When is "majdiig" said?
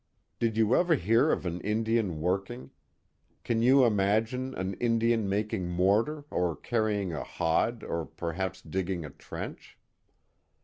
5.29-5.77